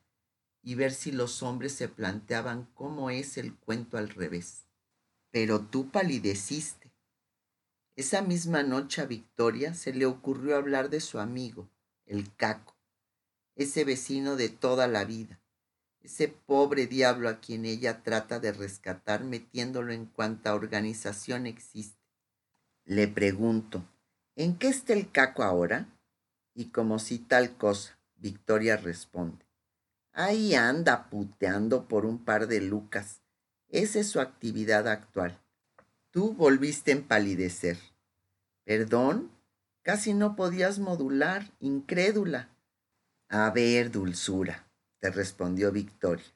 y 0.62 0.74
ver 0.74 0.92
si 0.92 1.12
los 1.12 1.42
hombres 1.44 1.72
se 1.72 1.88
planteaban 1.88 2.68
cómo 2.74 3.10
es 3.10 3.38
el 3.38 3.54
cuento 3.54 3.98
al 3.98 4.08
revés. 4.08 4.66
Pero 5.30 5.60
tú 5.60 5.90
palideciste. 5.90 6.87
Esa 7.98 8.22
misma 8.22 8.62
noche 8.62 9.02
a 9.02 9.06
Victoria 9.06 9.74
se 9.74 9.92
le 9.92 10.06
ocurrió 10.06 10.54
hablar 10.54 10.88
de 10.88 11.00
su 11.00 11.18
amigo, 11.18 11.68
el 12.06 12.32
caco, 12.36 12.76
ese 13.56 13.82
vecino 13.82 14.36
de 14.36 14.50
toda 14.50 14.86
la 14.86 15.04
vida, 15.04 15.40
ese 16.00 16.28
pobre 16.28 16.86
diablo 16.86 17.28
a 17.28 17.40
quien 17.40 17.64
ella 17.64 18.04
trata 18.04 18.38
de 18.38 18.52
rescatar 18.52 19.24
metiéndolo 19.24 19.92
en 19.92 20.06
cuanta 20.06 20.54
organización 20.54 21.46
existe. 21.48 21.98
Le 22.84 23.08
pregunto, 23.08 23.84
¿en 24.36 24.56
qué 24.58 24.68
está 24.68 24.92
el 24.92 25.10
caco 25.10 25.42
ahora? 25.42 25.88
Y 26.54 26.66
como 26.66 27.00
si 27.00 27.18
tal 27.18 27.56
cosa, 27.56 27.98
Victoria 28.14 28.76
responde, 28.76 29.44
ahí 30.12 30.54
anda 30.54 31.10
puteando 31.10 31.88
por 31.88 32.06
un 32.06 32.24
par 32.24 32.46
de 32.46 32.60
lucas. 32.60 33.22
Esa 33.68 33.98
es 33.98 34.08
su 34.08 34.20
actividad 34.20 34.86
actual. 34.86 35.42
Tú 36.18 36.34
volviste 36.34 36.90
a 36.90 36.96
empalidecer. 36.96 37.78
¿Perdón? 38.64 39.30
Casi 39.82 40.14
no 40.14 40.34
podías 40.34 40.80
modular, 40.80 41.52
incrédula. 41.60 42.48
A 43.28 43.48
ver, 43.50 43.92
dulzura, 43.92 44.68
te 44.98 45.12
respondió 45.12 45.70
Victoria. 45.70 46.26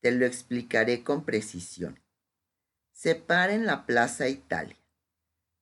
Te 0.00 0.10
lo 0.10 0.26
explicaré 0.26 1.02
con 1.02 1.24
precisión. 1.24 1.98
Se 2.92 3.14
para 3.14 3.54
en 3.54 3.64
la 3.64 3.86
Plaza 3.86 4.28
Italia, 4.28 4.76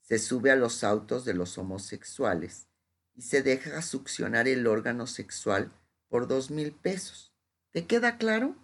se 0.01 0.19
sube 0.19 0.51
a 0.51 0.57
los 0.57 0.83
autos 0.83 1.25
de 1.25 1.35
los 1.35 1.57
homosexuales 1.59 2.67
y 3.15 3.23
se 3.23 3.45
deja 3.45 3.83
succionar 3.83 4.49
el 4.49 4.67
órgano 4.67 5.07
sexual 5.07 5.71
por 6.09 6.27
dos 6.27 6.51
mil 6.51 6.73
pesos. 6.73 7.33
¿Te 7.71 7.87
queda 7.87 8.19
claro? 8.19 8.57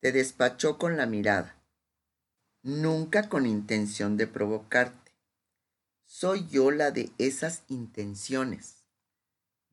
Te 0.00 0.12
despachó 0.12 0.78
con 0.78 0.96
la 0.96 1.04
mirada, 1.04 1.62
nunca 2.64 3.28
con 3.28 3.46
intención 3.46 4.16
de 4.16 4.26
provocarte 4.26 5.04
soy 6.06 6.46
yo 6.48 6.70
la 6.70 6.90
de 6.90 7.10
esas 7.18 7.64
intenciones. 7.68 8.86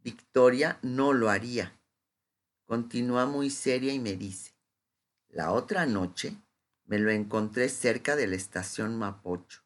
Victoria 0.04 0.80
no 0.82 1.14
lo 1.14 1.30
haría. 1.30 1.78
continúa 2.66 3.26
muy 3.26 3.50
seria 3.50 3.94
y 3.94 4.00
me 4.00 4.16
dice, 4.16 4.54
la 5.30 5.52
otra 5.52 5.86
noche 5.86 6.36
me 6.86 7.00
lo 7.00 7.12
encontré 7.12 7.68
cerca 7.70 8.16
de 8.16 8.28
la 8.28 8.38
estación 8.38 8.98
Mapocho 8.98 9.62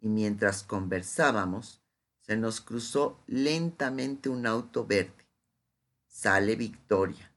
y 0.00 0.08
mientras 0.08 0.64
conversábamos 0.64 1.80
se 2.20 2.36
nos 2.36 2.60
cruzó 2.60 3.22
lentamente 3.26 4.28
un 4.28 4.46
auto 4.46 4.84
verde. 4.84 5.26
Sale 6.08 6.56
Victoria. 6.56 7.32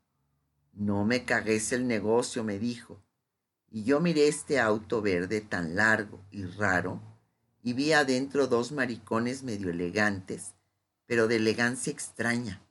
No 0.74 1.06
me 1.06 1.24
cagues 1.24 1.72
el 1.72 1.88
negocio, 1.88 2.44
me 2.44 2.60
dijo. 2.60 3.05
Y 3.70 3.84
yo 3.84 4.00
miré 4.00 4.28
este 4.28 4.60
auto 4.60 5.02
verde 5.02 5.42
tan 5.42 5.76
largo 5.76 6.22
y 6.32 6.46
raro 6.46 7.02
y 7.66 7.74
vi 7.74 7.94
adentro 7.94 8.46
dos 8.46 8.72
maricones 8.72 9.42
medio 9.42 9.72
elegantes, 9.72 10.54
pero 11.08 11.28
de 11.28 11.38
elegancia 11.38 11.92
extraña, 11.92 12.62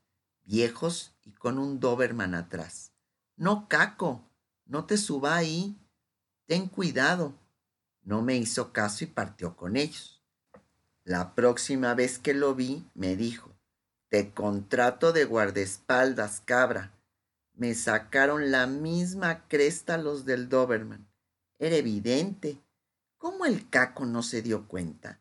viejos 0.45 1.13
y 1.25 1.33
con 1.33 1.59
un 1.59 1.81
Doberman 1.81 2.35
atrás. 2.35 2.93
No, 3.37 3.69
Caco, 3.69 4.25
no 4.67 4.85
te 4.85 4.97
suba 4.97 5.35
ahí. 5.37 5.77
Ten 6.47 6.69
cuidado. 6.69 7.35
No 8.03 8.23
me 8.23 8.37
hizo 8.37 8.73
caso 8.73 9.03
y 9.03 9.09
partió 9.09 9.57
con 9.57 9.77
ellos. 9.77 10.23
La 11.03 11.35
próxima 11.35 11.95
vez 11.95 12.21
que 12.21 12.33
lo 12.33 12.55
vi, 12.55 12.87
me 12.95 13.17
dijo, 13.17 13.51
te 14.09 14.33
contrato 14.33 15.13
de 15.13 15.25
guardaespaldas, 15.25 16.41
cabra. 16.45 16.93
Me 17.55 17.75
sacaron 17.75 18.51
la 18.51 18.67
misma 18.67 19.47
cresta 19.47 19.97
los 19.97 20.25
del 20.25 20.49
Doberman. 20.49 21.07
Era 21.59 21.77
evidente. 21.77 22.61
¿Cómo 23.17 23.47
el 23.47 23.71
caco 23.71 24.07
no 24.07 24.25
se 24.25 24.43
dio 24.43 24.67
cuenta? 24.67 25.21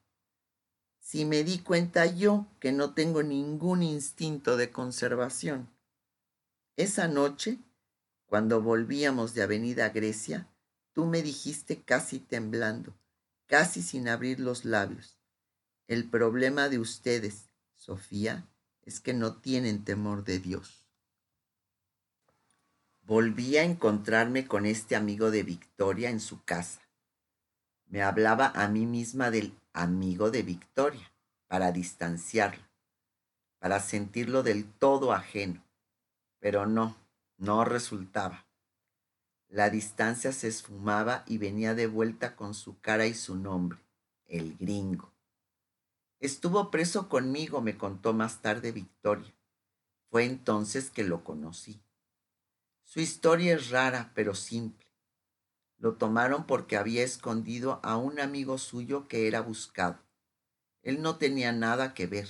Si 0.99 1.25
me 1.25 1.43
di 1.43 1.59
cuenta 1.59 2.07
yo 2.07 2.47
que 2.59 2.71
no 2.71 2.95
tengo 2.95 3.21
ningún 3.21 3.83
instinto 3.83 4.57
de 4.57 4.71
conservación. 4.71 5.69
Esa 6.75 7.07
noche, 7.07 7.59
cuando 8.25 8.63
volvíamos 8.63 9.35
de 9.35 9.43
Avenida 9.43 9.89
Grecia, 9.89 10.49
tú 10.91 11.05
me 11.05 11.21
dijiste 11.21 11.83
casi 11.83 12.17
temblando, 12.17 12.95
casi 13.45 13.83
sin 13.83 14.07
abrir 14.07 14.39
los 14.39 14.65
labios. 14.65 15.19
El 15.87 16.09
problema 16.09 16.67
de 16.67 16.79
ustedes, 16.79 17.49
Sofía, 17.75 18.47
es 18.81 18.99
que 18.99 19.13
no 19.13 19.35
tienen 19.35 19.83
temor 19.83 20.23
de 20.23 20.39
Dios. 20.39 20.82
Volví 23.05 23.57
a 23.57 23.63
encontrarme 23.63 24.47
con 24.47 24.65
este 24.65 24.95
amigo 24.95 25.29
de 25.29 25.43
Victoria 25.43 26.09
en 26.09 26.21
su 26.21 26.41
casa. 26.45 26.79
Me 27.87 28.01
hablaba 28.01 28.53
a 28.55 28.69
mí 28.69 28.85
misma 28.85 29.29
del 29.29 29.53
amigo 29.73 30.31
de 30.31 30.41
Victoria 30.41 31.11
para 31.49 31.73
distanciarlo, 31.73 32.63
para 33.59 33.81
sentirlo 33.81 34.41
del 34.41 34.71
todo 34.71 35.11
ajeno. 35.11 35.61
Pero 36.39 36.65
no, 36.65 36.95
no 37.37 37.65
resultaba. 37.65 38.45
La 39.49 39.69
distancia 39.69 40.31
se 40.31 40.47
esfumaba 40.47 41.25
y 41.27 41.39
venía 41.39 41.75
de 41.75 41.87
vuelta 41.87 42.37
con 42.37 42.53
su 42.53 42.79
cara 42.79 43.05
y 43.05 43.13
su 43.13 43.35
nombre, 43.35 43.79
el 44.27 44.55
gringo. 44.57 45.11
Estuvo 46.21 46.71
preso 46.71 47.09
conmigo, 47.09 47.59
me 47.59 47.77
contó 47.77 48.13
más 48.13 48.41
tarde 48.41 48.71
Victoria. 48.71 49.33
Fue 50.09 50.23
entonces 50.23 50.89
que 50.89 51.03
lo 51.03 51.25
conocí. 51.25 51.81
Su 52.93 52.99
historia 52.99 53.55
es 53.55 53.71
rara, 53.71 54.11
pero 54.13 54.35
simple. 54.35 54.85
Lo 55.79 55.95
tomaron 55.95 56.45
porque 56.45 56.77
había 56.77 57.03
escondido 57.03 57.79
a 57.81 57.97
un 57.97 58.19
amigo 58.19 58.59
suyo 58.59 59.07
que 59.07 59.27
era 59.27 59.41
buscado. 59.41 59.97
Él 60.83 61.01
no 61.01 61.17
tenía 61.17 61.51
nada 61.53 61.95
que 61.95 62.05
ver. 62.05 62.27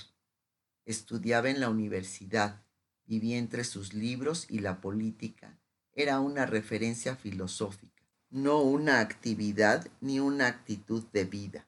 Estudiaba 0.85 1.49
en 1.49 1.59
la 1.59 1.69
universidad, 1.69 2.63
vivía 3.03 3.39
entre 3.39 3.65
sus 3.65 3.93
libros 3.93 4.45
y 4.49 4.59
la 4.59 4.79
política. 4.79 5.59
Era 5.91 6.21
una 6.21 6.45
referencia 6.45 7.17
filosófica, 7.17 8.01
no 8.29 8.61
una 8.61 9.01
actividad 9.01 9.85
ni 9.99 10.21
una 10.21 10.47
actitud 10.47 11.03
de 11.11 11.25
vida. 11.25 11.67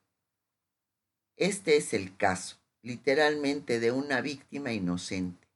Este 1.36 1.75
es 1.75 1.93
el 1.93 2.15
caso, 2.15 2.62
literalmente, 2.81 3.81
de 3.81 3.91
una 3.91 4.21
víctima 4.21 4.71
inocente. 4.71 5.49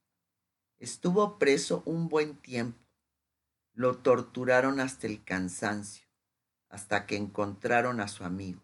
Estuvo 0.78 1.38
preso 1.38 1.82
un 1.86 2.10
buen 2.10 2.36
tiempo. 2.36 2.89
Lo 3.72 3.98
torturaron 3.98 4.80
hasta 4.80 5.06
el 5.06 5.24
cansancio, 5.24 6.06
hasta 6.68 7.06
que 7.06 7.16
encontraron 7.16 8.00
a 8.00 8.08
su 8.08 8.24
amigo. 8.24 8.60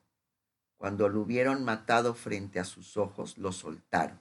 Cuando 0.76 1.08
lo 1.08 1.20
hubieron 1.20 1.64
matado 1.64 2.14
frente 2.14 2.60
a 2.60 2.64
sus 2.64 2.96
ojos, 2.96 3.38
lo 3.38 3.52
soltaron. 3.52 4.20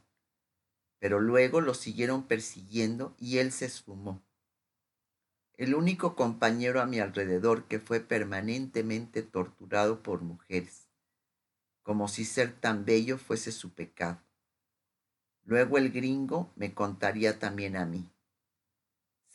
Pero 1.00 1.19
luego 1.19 1.62
lo 1.62 1.74
siguieron 1.74 2.28
persiguiendo 2.28 3.15
y 3.19 3.39
él 3.39 3.52
se 3.52 3.65
esfumó. 3.65 4.24
El 5.54 5.76
único 5.76 6.15
compañero 6.15 6.82
a 6.82 6.86
mi 6.86 7.00
alrededor 7.00 7.65
que 7.65 7.80
fue 7.80 8.00
permanentemente 8.00 9.24
torturado 9.24 10.02
por 10.02 10.21
mujeres 10.21 10.86
como 11.86 12.08
si 12.08 12.26
ser 12.26 12.52
tan 12.52 12.84
bello 12.84 13.19
fuese 13.19 13.52
su 13.52 13.76
pecado. 13.76 14.19
Luego 15.43 15.78
el 15.78 15.91
gringo 15.91 16.52
me 16.56 16.74
contaría 16.74 17.38
también 17.38 17.78
a 17.78 17.86
mí. 17.86 18.10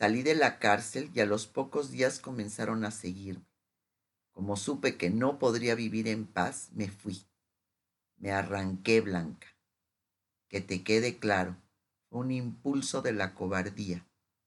Salí 0.01 0.25
de 0.25 0.35
la 0.35 0.59
cárcel 0.59 1.13
y 1.15 1.21
a 1.21 1.27
los 1.27 1.47
pocos 1.47 1.93
días 1.93 2.19
comenzaron 2.19 2.85
a 2.85 2.91
seguirme. 2.91 3.47
Como 4.33 4.57
supe 4.57 4.97
que 4.97 5.11
no 5.11 5.39
podría 5.39 5.77
vivir 5.77 6.09
en 6.09 6.27
paz, 6.27 6.71
me 6.73 6.89
fui. 6.89 7.25
Me 8.17 8.33
arranqué 8.33 9.01
blanca. 9.01 9.47
Que 10.49 10.61
te 10.61 10.83
quede 10.83 11.21
claro, 11.21 11.57
fue 12.09 12.19
un 12.19 12.33
impulso 12.33 13.01
de 13.03 13.13
la 13.13 13.35
cobardía. 13.35 14.05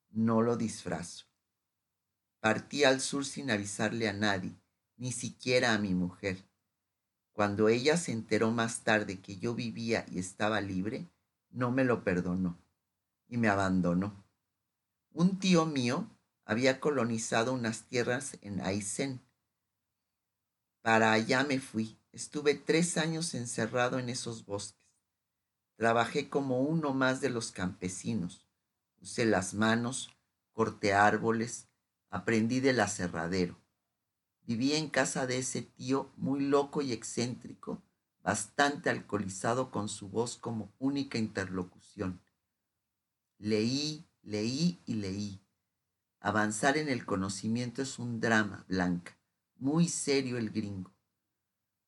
No 0.10 0.42
lo 0.42 0.58
disfrazo. 0.58 1.28
Partí 2.42 2.84
al 2.84 3.00
sur 3.00 3.24
sin 3.24 3.50
avisarle 3.50 4.10
a 4.10 4.14
nadie, 4.14 4.60
ni 4.98 5.14
siquiera 5.14 5.74
a 5.74 5.78
mi 5.78 5.94
mujer 5.94 6.44
cuando 7.34 7.68
ella 7.68 7.98
se 7.98 8.12
enteró 8.12 8.52
más 8.52 8.84
tarde 8.84 9.20
que 9.20 9.38
yo 9.38 9.56
vivía 9.56 10.06
y 10.10 10.20
estaba 10.20 10.62
libre, 10.62 11.10
no 11.50 11.72
me 11.72 11.84
lo 11.84 12.04
perdonó 12.04 12.60
y 13.28 13.38
me 13.38 13.50
abandonó. 13.50 14.23
Un 15.16 15.38
tío 15.38 15.68
mío 15.68 16.10
había 16.44 16.80
colonizado 16.80 17.54
unas 17.54 17.84
tierras 17.84 18.40
en 18.42 18.62
Aysén. 18.62 19.22
Para 20.82 21.12
allá 21.12 21.44
me 21.44 21.60
fui. 21.60 22.00
Estuve 22.12 22.56
tres 22.56 22.98
años 22.98 23.36
encerrado 23.36 24.00
en 24.00 24.10
esos 24.10 24.44
bosques. 24.46 24.88
Trabajé 25.76 26.30
como 26.30 26.62
uno 26.62 26.96
más 26.96 27.22
de 27.22 27.30
los 27.30 27.52
campesinos. 27.52 28.48
Usé 29.02 29.26
las 29.26 29.54
manos, 29.54 30.10
corté 30.52 30.94
árboles, 30.94 31.68
aprendí 32.10 32.60
del 32.60 32.80
aserradero. 32.80 33.62
Vivía 34.42 34.78
en 34.78 34.90
casa 34.90 35.28
de 35.28 35.38
ese 35.38 35.62
tío 35.62 36.12
muy 36.18 36.42
loco 36.42 36.82
y 36.82 36.92
excéntrico, 36.92 37.84
bastante 38.24 38.90
alcoholizado 38.90 39.70
con 39.70 39.90
su 39.90 40.10
voz 40.10 40.38
como 40.38 40.74
única 40.80 41.20
interlocución. 41.20 42.20
Leí, 43.38 44.08
leí 44.24 44.82
y 44.86 44.96
leí. 44.96 45.42
Avanzar 46.20 46.78
en 46.78 46.90
el 46.90 47.06
conocimiento 47.06 47.82
es 47.82 48.00
un 48.00 48.20
drama, 48.20 48.66
Blanca, 48.68 49.18
muy 49.58 49.90
serio 49.90 50.38
el 50.38 50.50
gringo, 50.50 50.94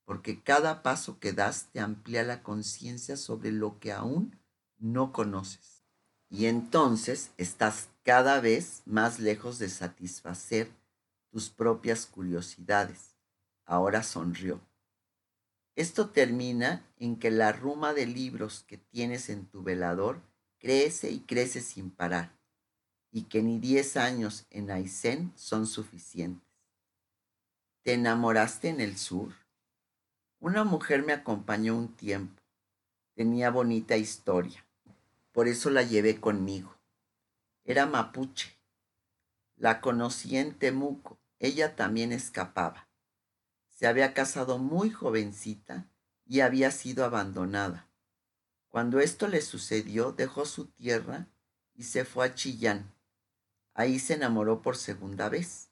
porque 0.03 0.43
cada 0.43 0.83
paso 0.83 1.19
que 1.19 1.33
das 1.33 1.69
te 1.71 1.79
amplía 1.79 2.23
la 2.23 2.43
conciencia 2.43 3.17
sobre 3.17 3.51
lo 3.51 3.79
que 3.79 3.93
aún 3.93 4.37
no 4.77 5.13
conoces. 5.13 5.83
Y 6.29 6.47
entonces 6.47 7.31
estás 7.37 7.89
cada 8.03 8.41
vez 8.41 8.81
más 8.85 9.19
lejos 9.19 9.57
de 9.57 9.69
satisfacer 9.69 10.69
tus 11.31 11.49
propias 11.49 12.05
curiosidades. 12.05 13.15
Ahora 13.65 14.03
sonrió. 14.03 14.59
Esto 15.75 16.09
termina 16.09 16.85
en 16.97 17.17
que 17.17 17.31
la 17.31 17.51
ruma 17.51 17.93
de 17.93 18.05
libros 18.05 18.63
que 18.67 18.77
tienes 18.77 19.29
en 19.29 19.45
tu 19.45 19.63
velador 19.63 20.21
crece 20.59 21.09
y 21.11 21.19
crece 21.19 21.61
sin 21.61 21.91
parar, 21.91 22.37
y 23.11 23.23
que 23.23 23.41
ni 23.41 23.59
diez 23.59 23.97
años 23.97 24.45
en 24.49 24.71
Aysén 24.71 25.31
son 25.35 25.67
suficientes. 25.67 26.47
¿Te 27.83 27.93
enamoraste 27.93 28.69
en 28.69 28.81
el 28.81 28.97
sur? 28.97 29.33
Una 30.39 30.63
mujer 30.63 31.03
me 31.03 31.13
acompañó 31.13 31.77
un 31.77 31.95
tiempo. 31.95 32.41
Tenía 33.13 33.49
bonita 33.49 33.97
historia. 33.97 34.65
Por 35.31 35.47
eso 35.47 35.69
la 35.69 35.83
llevé 35.83 36.19
conmigo. 36.19 36.75
Era 37.63 37.85
mapuche. 37.85 38.57
La 39.55 39.81
conocí 39.81 40.37
en 40.37 40.53
Temuco 40.53 41.19
ella 41.39 41.75
también 41.75 42.11
escapaba. 42.11 42.87
Se 43.69 43.87
había 43.87 44.13
casado 44.13 44.57
muy 44.57 44.89
jovencita 44.89 45.87
y 46.25 46.39
había 46.39 46.71
sido 46.71 47.03
abandonada. 47.03 47.89
Cuando 48.75 48.99
esto 48.99 49.29
le 49.29 49.39
sucedió, 49.39 50.11
dejó 50.11 50.45
su 50.45 50.65
tierra 50.65 51.27
y 51.75 51.83
se 51.83 52.03
fue 52.03 52.25
a 52.25 52.35
Chillán. 52.35 52.93
Ahí 53.73 53.99
se 53.99 54.15
enamoró 54.15 54.61
por 54.61 54.75
segunda 54.75 55.29
vez. 55.29 55.69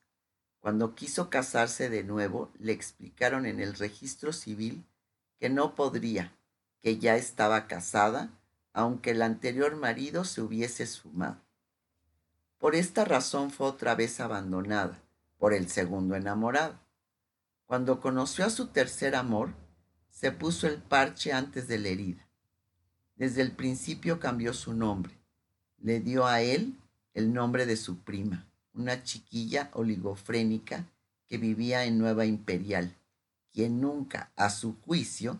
Cuando 0.61 0.95
quiso 0.95 1.29
casarse 1.29 1.89
de 1.89 2.05
nuevo, 2.05 2.53
le 2.59 2.71
explicaron 2.71 3.45
en 3.45 3.59
el 3.59 3.73
registro 3.73 4.31
civil 4.31 4.85
que 5.37 5.49
no 5.49 5.75
podría, 5.75 6.33
que 6.79 6.97
ya 6.97 7.17
estaba 7.17 7.67
casada, 7.67 8.29
aunque 8.71 9.11
el 9.11 9.21
anterior 9.21 9.75
marido 9.75 10.23
se 10.23 10.41
hubiese 10.41 10.87
sumado. 10.87 11.41
Por 12.57 12.73
esta 12.73 13.03
razón 13.03 13.51
fue 13.51 13.67
otra 13.67 13.95
vez 13.95 14.21
abandonada 14.21 15.03
por 15.39 15.53
el 15.53 15.69
segundo 15.69 16.15
enamorado. 16.15 16.79
Cuando 17.65 17.99
conoció 17.99 18.45
a 18.45 18.49
su 18.49 18.67
tercer 18.67 19.13
amor, 19.13 19.53
se 20.09 20.31
puso 20.31 20.67
el 20.67 20.81
parche 20.81 21.33
antes 21.33 21.67
de 21.67 21.79
la 21.79 21.89
herida. 21.89 22.22
Desde 23.15 23.41
el 23.41 23.51
principio 23.51 24.19
cambió 24.19 24.53
su 24.53 24.73
nombre. 24.73 25.13
Le 25.77 25.99
dio 25.99 26.25
a 26.25 26.41
él 26.41 26.75
el 27.13 27.33
nombre 27.33 27.65
de 27.65 27.77
su 27.77 27.99
prima, 27.99 28.47
una 28.73 29.03
chiquilla 29.03 29.69
oligofrénica 29.73 30.87
que 31.27 31.37
vivía 31.37 31.85
en 31.85 31.97
Nueva 31.97 32.25
Imperial, 32.25 32.95
quien 33.51 33.81
nunca, 33.81 34.31
a 34.35 34.49
su 34.49 34.75
juicio, 34.81 35.39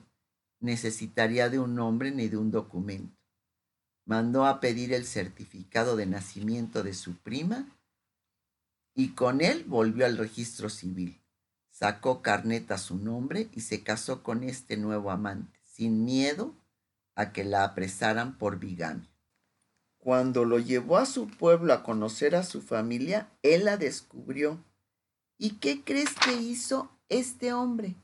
necesitaría 0.60 1.50
de 1.50 1.60
un 1.60 1.76
nombre 1.76 2.12
ni 2.12 2.28
de 2.28 2.38
un 2.38 2.52
documento. 2.52 3.18
Mandó 4.06 4.46
a 4.46 4.60
pedir 4.60 4.94
el 4.94 5.06
certificado 5.06 5.96
de 5.96 6.06
nacimiento 6.06 6.84
de 6.84 6.94
su 6.94 7.16
prima 7.16 7.68
y 8.94 9.10
con 9.10 9.42
él 9.42 9.64
volvió 9.66 10.06
al 10.06 10.18
registro 10.18 10.70
civil. 10.70 11.22
Sacó 11.72 12.22
carnet 12.22 12.72
a 12.72 12.78
su 12.78 12.98
nombre 12.98 13.50
y 13.54 13.62
se 13.62 13.82
casó 13.82 14.22
con 14.22 14.44
este 14.44 14.78
nuevo 14.78 15.10
amante, 15.10 15.60
sin 15.64 16.06
miedo 16.06 16.54
a 17.16 17.32
que 17.32 17.44
la 17.44 17.64
apresaran 17.64 18.38
por 18.38 18.60
bigamia. 18.60 19.10
Cuando 19.98 20.44
lo 20.44 20.60
llevó 20.60 20.98
a 20.98 21.06
su 21.06 21.28
pueblo 21.28 21.74
a 21.74 21.82
conocer 21.84 22.36
a 22.36 22.44
su 22.44 22.62
familia, 22.62 23.30
él 23.42 23.66
la 23.66 23.78
descubrió. 23.78 24.64
¿Y 25.38 25.60
qué 25.60 25.84
crees 25.84 26.14
que 26.14 26.34
hizo 26.34 26.92
este 27.08 27.54
hombre? 27.54 27.96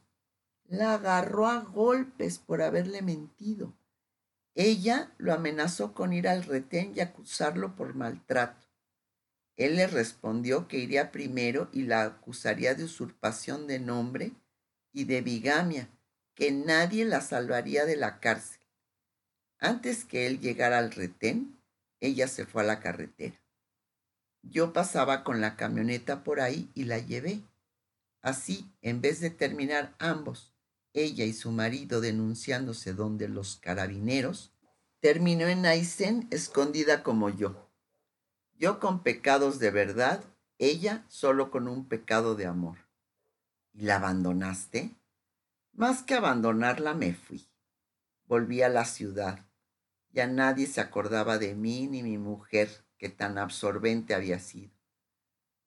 La 0.65 0.93
agarró 0.93 1.47
a 1.47 1.59
golpes 1.59 2.39
por 2.39 2.61
haberle 2.61 3.01
mentido. 3.01 3.73
Ella 4.55 5.13
lo 5.17 5.33
amenazó 5.33 5.93
con 5.93 6.13
ir 6.13 6.27
al 6.27 6.43
retén 6.43 6.93
y 6.95 7.01
acusarlo 7.01 7.75
por 7.75 7.95
maltrato. 7.95 8.67
Él 9.57 9.75
le 9.75 9.87
respondió 9.87 10.69
que 10.69 10.77
iría 10.77 11.11
primero 11.11 11.69
y 11.73 11.83
la 11.83 12.03
acusaría 12.03 12.75
de 12.75 12.85
usurpación 12.85 13.67
de 13.67 13.79
nombre 13.79 14.31
y 14.93 15.03
de 15.03 15.21
bigamia, 15.21 15.89
que 16.33 16.51
nadie 16.51 17.03
la 17.03 17.19
salvaría 17.19 17.85
de 17.85 17.97
la 17.97 18.21
cárcel. 18.21 18.58
Antes 19.61 20.05
que 20.05 20.25
él 20.25 20.39
llegara 20.39 20.77
al 20.77 20.91
retén, 20.91 21.59
ella 21.99 22.29
se 22.29 22.45
fue 22.45 22.61
a 22.61 22.65
la 22.65 22.79
carretera. 22.79 23.35
Yo 24.41 24.71
pasaba 24.71 25.25
con 25.25 25.41
la 25.41 25.57
camioneta 25.57 26.23
por 26.23 26.39
ahí 26.39 26.71
y 26.75 26.85
la 26.85 26.99
llevé. 26.99 27.41
Así, 28.21 28.71
en 28.81 29.01
vez 29.01 29.19
de 29.19 29.29
terminar 29.29 29.93
ambos, 29.99 30.53
ella 30.93 31.25
y 31.25 31.33
su 31.33 31.51
marido 31.51 31.99
denunciándose 31.99 32.93
donde 32.93 33.27
los 33.27 33.57
carabineros, 33.57 34.53
terminó 35.01 35.47
en 35.47 35.65
Aysén 35.65 36.27
escondida 36.31 37.03
como 37.03 37.29
yo. 37.29 37.69
Yo 38.57 38.79
con 38.79 39.03
pecados 39.03 39.59
de 39.59 39.71
verdad, 39.71 40.23
ella 40.57 41.05
solo 41.09 41.51
con 41.51 41.67
un 41.67 41.85
pecado 41.85 42.35
de 42.35 42.45
amor. 42.45 42.77
¿Y 43.73 43.81
la 43.81 43.97
abandonaste? 43.97 44.95
Más 45.73 46.01
que 46.01 46.15
abandonarla 46.15 46.93
me 46.93 47.13
fui. 47.13 47.45
Volví 48.25 48.61
a 48.61 48.69
la 48.69 48.85
ciudad 48.85 49.48
ya 50.11 50.27
nadie 50.27 50.67
se 50.67 50.81
acordaba 50.81 51.37
de 51.37 51.55
mí 51.55 51.87
ni 51.87 52.03
mi 52.03 52.17
mujer, 52.17 52.85
que 52.97 53.09
tan 53.09 53.37
absorbente 53.37 54.13
había 54.13 54.39
sido. 54.39 54.71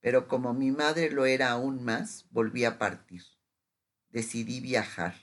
Pero 0.00 0.28
como 0.28 0.52
mi 0.52 0.70
madre 0.70 1.10
lo 1.10 1.26
era 1.26 1.50
aún 1.50 1.82
más, 1.82 2.26
volví 2.30 2.64
a 2.64 2.78
partir. 2.78 3.22
Decidí 4.10 4.60
viajar. 4.60 5.14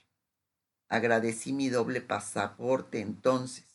Agradecí 0.87 1.53
mi 1.53 1.69
doble 1.69 2.01
pasaporte 2.01 3.01
entonces. 3.01 3.65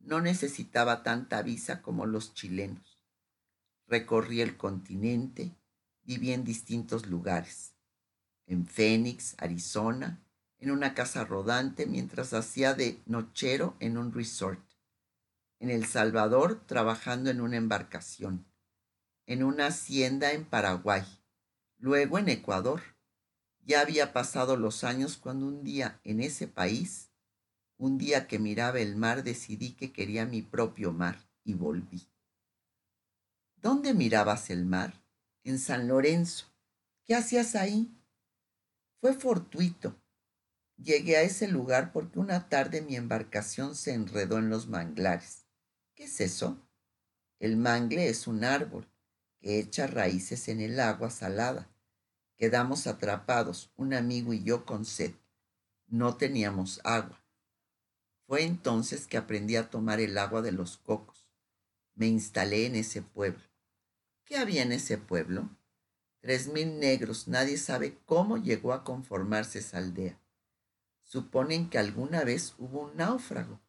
No 0.00 0.20
necesitaba 0.20 1.02
tanta 1.02 1.42
visa 1.42 1.82
como 1.82 2.06
los 2.06 2.34
chilenos. 2.34 2.98
Recorrí 3.86 4.40
el 4.40 4.56
continente, 4.56 5.54
viví 6.02 6.32
en 6.32 6.44
distintos 6.44 7.06
lugares. 7.06 7.74
En 8.46 8.66
Phoenix, 8.66 9.36
Arizona, 9.38 10.24
en 10.58 10.70
una 10.70 10.94
casa 10.94 11.24
rodante 11.24 11.86
mientras 11.86 12.32
hacía 12.32 12.74
de 12.74 13.00
nochero 13.06 13.76
en 13.78 13.98
un 13.98 14.12
resort 14.12 14.67
en 15.60 15.70
El 15.70 15.86
Salvador 15.86 16.64
trabajando 16.66 17.30
en 17.30 17.40
una 17.40 17.56
embarcación, 17.56 18.46
en 19.26 19.42
una 19.42 19.66
hacienda 19.66 20.32
en 20.32 20.44
Paraguay, 20.44 21.04
luego 21.78 22.18
en 22.18 22.28
Ecuador. 22.28 22.80
Ya 23.64 23.80
había 23.80 24.12
pasado 24.12 24.56
los 24.56 24.84
años 24.84 25.16
cuando 25.16 25.46
un 25.46 25.62
día 25.62 26.00
en 26.04 26.20
ese 26.20 26.46
país, 26.46 27.10
un 27.76 27.98
día 27.98 28.26
que 28.26 28.38
miraba 28.38 28.80
el 28.80 28.96
mar, 28.96 29.24
decidí 29.24 29.72
que 29.72 29.92
quería 29.92 30.26
mi 30.26 30.42
propio 30.42 30.92
mar 30.92 31.28
y 31.44 31.54
volví. 31.54 32.08
¿Dónde 33.56 33.92
mirabas 33.92 34.50
el 34.50 34.64
mar? 34.64 34.94
En 35.42 35.58
San 35.58 35.88
Lorenzo. 35.88 36.46
¿Qué 37.04 37.14
hacías 37.14 37.56
ahí? 37.56 37.92
Fue 39.00 39.12
fortuito. 39.12 40.00
Llegué 40.76 41.16
a 41.16 41.22
ese 41.22 41.48
lugar 41.48 41.92
porque 41.92 42.20
una 42.20 42.48
tarde 42.48 42.82
mi 42.82 42.96
embarcación 42.96 43.74
se 43.74 43.92
enredó 43.92 44.38
en 44.38 44.48
los 44.48 44.68
manglares. 44.68 45.47
¿Qué 45.98 46.04
es 46.04 46.20
eso? 46.20 46.56
El 47.40 47.56
mangle 47.56 48.08
es 48.08 48.28
un 48.28 48.44
árbol 48.44 48.88
que 49.40 49.58
echa 49.58 49.88
raíces 49.88 50.46
en 50.46 50.60
el 50.60 50.78
agua 50.78 51.10
salada. 51.10 51.68
Quedamos 52.36 52.86
atrapados, 52.86 53.72
un 53.74 53.92
amigo 53.92 54.32
y 54.32 54.44
yo 54.44 54.64
con 54.64 54.84
sed. 54.84 55.10
No 55.88 56.16
teníamos 56.16 56.80
agua. 56.84 57.20
Fue 58.28 58.44
entonces 58.44 59.08
que 59.08 59.16
aprendí 59.16 59.56
a 59.56 59.70
tomar 59.70 59.98
el 59.98 60.16
agua 60.18 60.40
de 60.40 60.52
los 60.52 60.76
cocos. 60.76 61.26
Me 61.96 62.06
instalé 62.06 62.66
en 62.66 62.76
ese 62.76 63.02
pueblo. 63.02 63.42
¿Qué 64.24 64.36
había 64.36 64.62
en 64.62 64.70
ese 64.70 64.98
pueblo? 64.98 65.50
Tres 66.20 66.46
mil 66.46 66.78
negros. 66.78 67.26
Nadie 67.26 67.58
sabe 67.58 67.98
cómo 68.06 68.36
llegó 68.36 68.72
a 68.72 68.84
conformarse 68.84 69.58
esa 69.58 69.78
aldea. 69.78 70.16
Suponen 71.02 71.68
que 71.68 71.78
alguna 71.78 72.22
vez 72.22 72.54
hubo 72.56 72.82
un 72.82 72.96
náufrago 72.96 73.60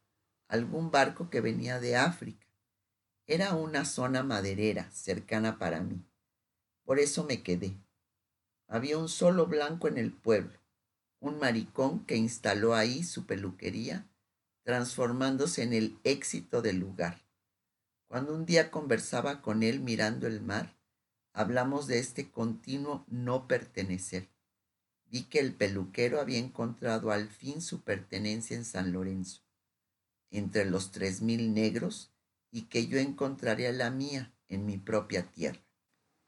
algún 0.50 0.90
barco 0.90 1.30
que 1.30 1.40
venía 1.40 1.78
de 1.78 1.96
África. 1.96 2.44
Era 3.28 3.54
una 3.54 3.84
zona 3.84 4.24
maderera 4.24 4.90
cercana 4.90 5.58
para 5.58 5.80
mí. 5.80 6.04
Por 6.84 6.98
eso 6.98 7.22
me 7.24 7.44
quedé. 7.44 7.76
Había 8.66 8.98
un 8.98 9.08
solo 9.08 9.46
blanco 9.46 9.86
en 9.86 9.96
el 9.96 10.12
pueblo, 10.12 10.58
un 11.20 11.38
maricón 11.38 12.04
que 12.04 12.16
instaló 12.16 12.74
ahí 12.74 13.04
su 13.04 13.26
peluquería, 13.26 14.08
transformándose 14.64 15.62
en 15.62 15.72
el 15.72 16.00
éxito 16.02 16.62
del 16.62 16.78
lugar. 16.80 17.20
Cuando 18.08 18.34
un 18.34 18.44
día 18.44 18.72
conversaba 18.72 19.42
con 19.42 19.62
él 19.62 19.78
mirando 19.78 20.26
el 20.26 20.40
mar, 20.40 20.74
hablamos 21.32 21.86
de 21.86 22.00
este 22.00 22.28
continuo 22.28 23.04
no 23.06 23.46
pertenecer. 23.46 24.28
Vi 25.06 25.22
que 25.24 25.38
el 25.38 25.54
peluquero 25.54 26.20
había 26.20 26.38
encontrado 26.38 27.12
al 27.12 27.28
fin 27.28 27.62
su 27.62 27.82
pertenencia 27.82 28.56
en 28.56 28.64
San 28.64 28.92
Lorenzo 28.92 29.42
entre 30.30 30.64
los 30.64 30.92
tres 30.92 31.22
mil 31.22 31.54
negros 31.54 32.10
y 32.50 32.62
que 32.62 32.86
yo 32.86 32.98
encontraría 32.98 33.72
la 33.72 33.90
mía 33.90 34.32
en 34.48 34.66
mi 34.66 34.78
propia 34.78 35.30
tierra. 35.30 35.60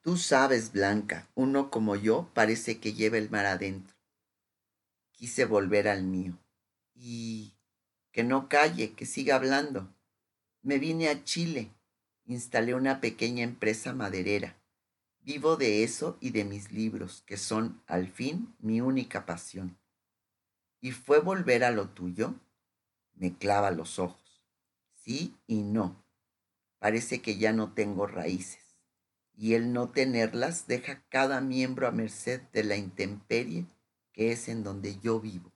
Tú 0.00 0.16
sabes, 0.16 0.72
Blanca, 0.72 1.28
uno 1.34 1.70
como 1.70 1.94
yo 1.94 2.30
parece 2.34 2.80
que 2.80 2.92
lleva 2.92 3.18
el 3.18 3.30
mar 3.30 3.46
adentro. 3.46 3.94
Quise 5.12 5.44
volver 5.44 5.88
al 5.88 6.02
mío. 6.02 6.38
Y 6.94 7.54
que 8.10 8.24
no 8.24 8.48
calle, 8.48 8.94
que 8.94 9.06
siga 9.06 9.36
hablando. 9.36 9.94
Me 10.60 10.78
vine 10.78 11.08
a 11.08 11.24
Chile, 11.24 11.70
instalé 12.24 12.74
una 12.74 13.00
pequeña 13.00 13.44
empresa 13.44 13.92
maderera. 13.92 14.60
Vivo 15.20 15.56
de 15.56 15.84
eso 15.84 16.18
y 16.20 16.30
de 16.30 16.44
mis 16.44 16.72
libros, 16.72 17.22
que 17.26 17.36
son, 17.36 17.80
al 17.86 18.08
fin, 18.08 18.56
mi 18.58 18.80
única 18.80 19.24
pasión. 19.24 19.78
¿Y 20.80 20.90
fue 20.90 21.20
volver 21.20 21.62
a 21.62 21.70
lo 21.70 21.88
tuyo? 21.90 22.34
Me 23.14 23.36
clava 23.36 23.70
los 23.70 23.98
ojos. 23.98 24.44
Sí 24.94 25.36
y 25.46 25.62
no. 25.62 26.04
Parece 26.78 27.22
que 27.22 27.38
ya 27.38 27.52
no 27.52 27.72
tengo 27.74 28.06
raíces. 28.06 28.76
Y 29.34 29.54
el 29.54 29.72
no 29.72 29.90
tenerlas 29.90 30.66
deja 30.66 31.02
cada 31.08 31.40
miembro 31.40 31.86
a 31.86 31.92
merced 31.92 32.42
de 32.52 32.64
la 32.64 32.76
intemperie 32.76 33.66
que 34.12 34.32
es 34.32 34.48
en 34.48 34.62
donde 34.62 34.98
yo 35.00 35.20
vivo. 35.20 35.51